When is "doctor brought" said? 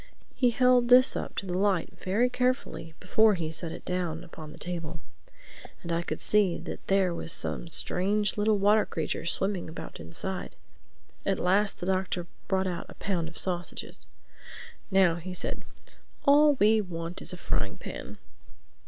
11.85-12.65